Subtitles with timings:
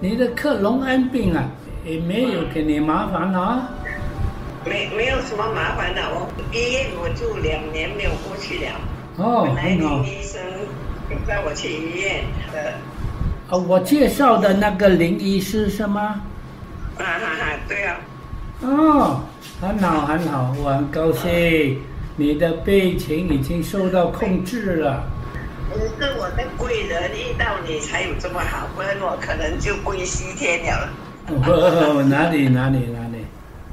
[0.00, 1.44] 你的克隆恩病啊，
[1.84, 3.68] 也没有给你麻烦啊。
[4.64, 8.70] 没没有什么麻烦的，我医院我就两年没有过去了。
[9.16, 10.12] 哦，本来很好林。
[10.12, 10.40] 医生
[11.26, 12.22] 带我去医院
[12.52, 12.74] 的，
[13.48, 16.20] 啊，我介绍的那个林医师是吗？
[16.98, 17.96] 啊哈哈，对啊，
[18.60, 19.20] 哦，
[19.60, 21.78] 很好很好，我很高兴，
[22.16, 25.02] 你的病情已经受到控制了。
[25.74, 30.88] 你是我的贵人，遇到你才有这么好，不然我可能就归西天了。
[31.28, 33.24] 哦，哪里哪里哪里？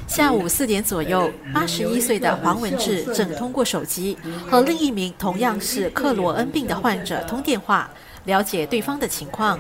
[0.08, 4.17] 下午四点左右，八十一岁的黄文志正通过手机
[4.50, 7.89] 和另一名同样是克罗恩病的患者通电话，
[8.25, 9.59] 了解对方的情况。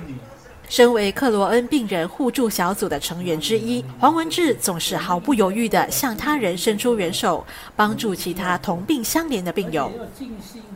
[0.67, 9.91] 身为克罗恩病人互助小组的成员之一，黄文志总是毫不犹豫地向他人伸出援手，帮助其他同病相怜的病友。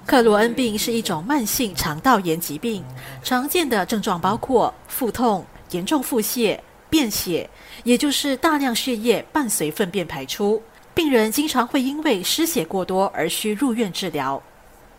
[0.05, 2.83] 克罗恩病是一种慢性肠道炎疾病，
[3.23, 6.57] 常见的症状包括腹痛、严重腹泻、
[6.89, 7.49] 便血，
[7.83, 10.61] 也就是大量血液伴随粪便排出。
[10.93, 14.41] 病人经常会因为失血过多而需入院治疗。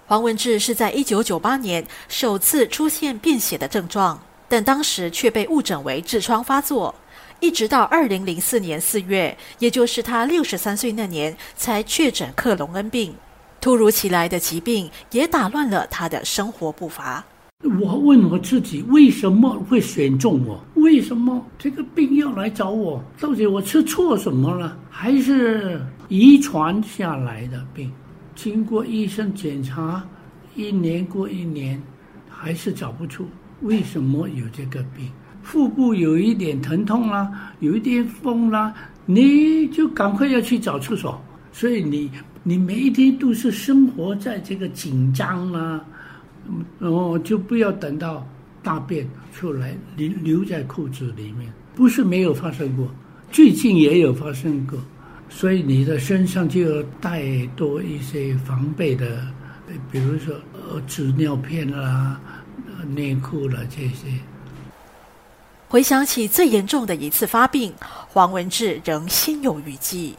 [0.06, 4.20] 黄文志是在1998年首次出现便血的症状，
[4.51, 6.93] 但当时却被误诊为痔疮发作，
[7.39, 13.15] 一直到2004年4月，也就是他63岁那年，才确诊克隆恩病。
[13.61, 17.25] 突如其来的疾病也打乱了他的生活步伐。
[17.81, 20.61] 我问我自己，为什么会选中我？
[20.75, 23.01] 为什么这个病要来找我？
[23.21, 24.77] 到底我吃错什么了？
[24.91, 27.93] 还是遗传下来的病？
[28.34, 30.05] 经过医生检查，
[30.56, 31.81] 一年过一年，
[32.28, 33.28] 还是找不出
[33.62, 35.11] 为什么有这个病。
[35.42, 38.72] 腹部有一点疼痛啦，有一点风啦，
[39.06, 41.20] 你就赶快要去找厕所。
[41.53, 42.11] 所以你
[42.42, 45.84] 你每一天都是生活在这个紧张啦、
[46.48, 48.27] 嗯然后就不要等到
[48.62, 52.88] 大便出来留留在裤子里面，不是没有发生过，
[53.31, 54.78] 最近也有发生过，
[55.28, 59.26] 所以你的身上就要带多一些防备的，
[59.93, 62.20] 比如说呃纸尿片啦、
[62.85, 64.09] 内裤了这些。
[65.69, 67.73] 回想起最严重的一次发病，
[68.09, 70.17] 黄文志仍心有余悸。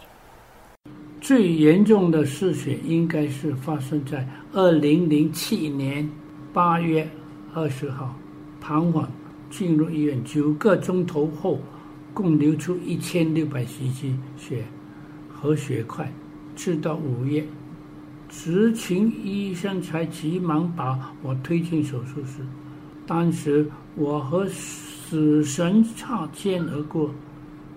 [1.20, 6.10] 最严重的失血应该是发生在二零零七年
[6.52, 7.08] 八月
[7.54, 8.16] 二十号，
[8.60, 9.06] 瘫痪
[9.50, 11.60] 进入医院九个钟头后，
[12.14, 14.64] 共流出一千六百 cc 血
[15.30, 16.12] 和血块，
[16.56, 17.46] 直到午夜，
[18.32, 22.40] 执勤医生才急忙把我推进手术室。
[23.06, 27.12] 当时我和死神擦肩而过，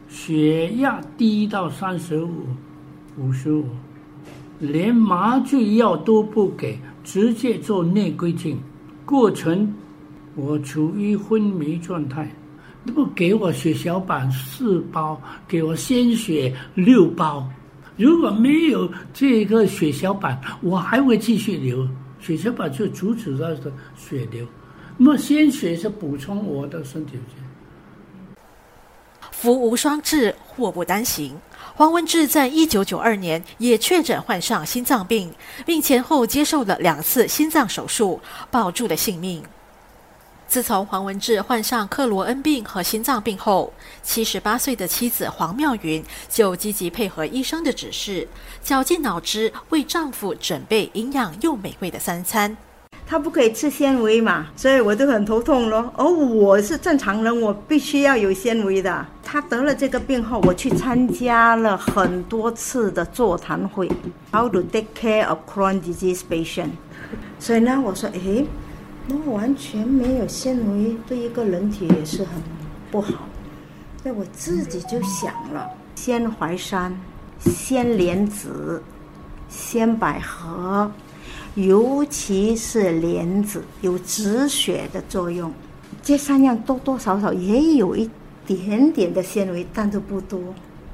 [0.08, 2.46] 血压低到三十五。
[3.16, 3.64] 五十五，
[4.58, 8.58] 连麻醉药都不给，直接做内窥镜。
[9.04, 9.72] 过程
[10.34, 12.28] 我处于昏迷状态，
[12.84, 17.48] 那么给我血小板四包，给我鲜血六包。
[17.96, 21.88] 如果没有这个血小板，我还会继续流。
[22.20, 24.46] 血小板就阻止它的血流，
[24.96, 27.18] 那么鲜血是补充我的身体。
[29.30, 31.36] 福无双至，祸不单行。
[31.74, 35.32] 黄文志在一九九二年也确诊患上心脏病，
[35.66, 39.42] 并前后接受了两次心脏手术，保住了性命。
[40.54, 43.72] 自从黄文志患上克罗恩病和心脏病后，
[44.04, 48.28] 七十八岁的妻子黄妙云就积极配合医生的指示，
[48.62, 52.56] 绞尽脑汁为丈夫准备营养又美味的三餐。
[53.04, 55.92] 他不可以吃纤维嘛，所以我就很头痛咯。
[55.96, 59.04] 而我是正常人，我必须要有纤维的。
[59.24, 63.90] 他得了这个病后，我去参加了很多次的座谈会
[64.30, 66.68] ，How to take care of Crohn disease patient。
[67.40, 68.46] 所以呢，我说，诶，
[69.06, 72.42] 那完全没有纤维，对一个人体也是很
[72.90, 73.28] 不好。
[74.02, 76.94] 那我自己就想了，鲜淮山、
[77.38, 78.82] 鲜莲子、
[79.48, 80.90] 鲜百合。
[81.54, 85.52] 尤其是莲子有止血的作用，
[86.02, 88.10] 这三样多多少少也有一
[88.44, 90.40] 点点的纤维，但都不多。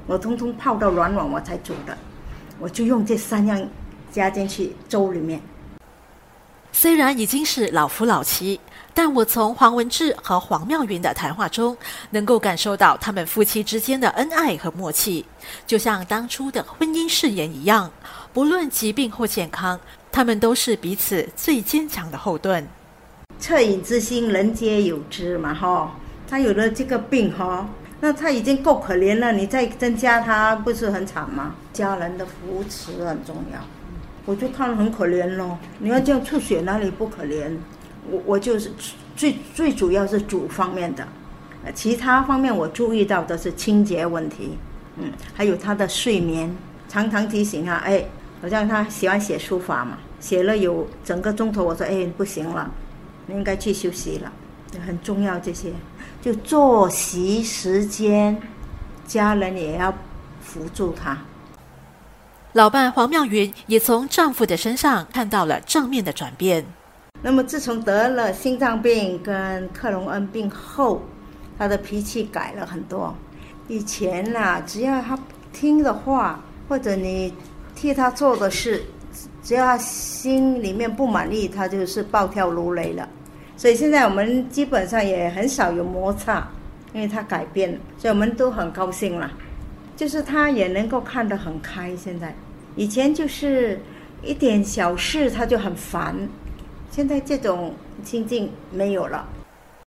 [0.05, 1.97] 我通通泡到软软我才煮的，
[2.59, 3.59] 我就用这三样
[4.11, 5.41] 加进去粥里面。
[6.71, 8.59] 虽然已经是老夫老妻，
[8.93, 11.77] 但我从黄文志和黄妙云的谈话中，
[12.09, 15.25] 能够感受到他们夫妻之间的恩爱和默契，
[15.67, 17.91] 就像当初的婚姻誓言一样。
[18.33, 19.79] 不论疾病或健康，
[20.11, 22.65] 他们都是彼此最坚强的后盾。
[23.41, 25.95] 恻隐之心，人皆有之嘛，哈。
[26.29, 27.67] 他有了这个病哈，
[27.99, 31.55] 那他已经够可怜了，你再增加他，不是很惨吗？
[31.73, 33.59] 家人的扶持很重要。
[34.25, 35.57] 我就看很可怜咯。
[35.79, 37.51] 你要这样出血哪里不可怜？
[38.09, 38.71] 我我就是
[39.15, 41.07] 最最主要是主方面的，
[41.73, 44.57] 其他方面我注意到的是清洁问题，
[44.97, 46.55] 嗯，还有他的睡眠，
[46.89, 48.03] 常常提醒他，哎，
[48.41, 52.71] 好像他喜欢写书法嘛，写了有整个钟头，我说，哎，不行了，
[53.27, 54.31] 你应该去休息了，
[54.85, 55.71] 很重要这些，
[56.21, 58.35] 就作息时间，
[59.05, 59.93] 家人也要
[60.41, 61.17] 辅助他。
[62.53, 66.65] 老伴黄妙云也从丈夫的身上看到了正面的转变。
[67.21, 71.01] 那么自从得了心脏病跟克隆恩病后，
[71.57, 73.15] 他的脾气改了很多。
[73.69, 75.17] 以前呐、只要他
[75.53, 77.33] 听的话，或者你
[77.73, 78.83] 替他做的事，
[79.41, 83.07] 只要他心里面不满意，他就是暴跳如雷了。
[83.55, 86.45] 所以现在我们基本上也很少有摩擦，
[86.91, 89.31] 因为他改变了，所以我们都很高兴了。
[90.01, 91.95] 就是他也能够看得很开。
[91.95, 92.33] 现在，
[92.75, 93.79] 以前就是
[94.23, 96.27] 一点小事他就很烦，
[96.89, 99.29] 现在这种心境没有了。